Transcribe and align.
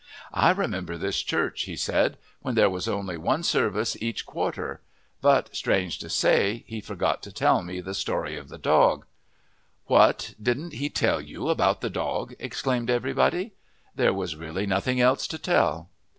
"I 0.33 0.49
remember 0.49 0.97
this 0.97 1.21
church," 1.21 1.65
he 1.65 1.75
said, 1.75 2.17
"when 2.41 2.55
there 2.55 2.71
was 2.71 2.87
only 2.87 3.17
one 3.17 3.43
service 3.43 3.95
each 4.01 4.25
quarter," 4.25 4.81
but, 5.21 5.55
strange 5.55 5.99
to 5.99 6.09
say, 6.09 6.63
he 6.65 6.81
forgot 6.81 7.21
to 7.21 7.31
tell 7.31 7.61
me 7.61 7.81
the 7.81 7.93
story 7.93 8.35
of 8.35 8.49
the 8.49 8.57
dog! 8.57 9.05
"What, 9.85 10.33
didn't 10.41 10.73
he 10.73 10.89
tell 10.89 11.21
you 11.21 11.49
about 11.49 11.81
the 11.81 11.89
dog?" 11.91 12.33
exclaimed 12.39 12.89
everybody. 12.89 13.53
There 13.93 14.11
was 14.11 14.35
really 14.35 14.65
nothing 14.65 14.99
else 14.99 15.27
to 15.27 15.37
tell. 15.37 15.89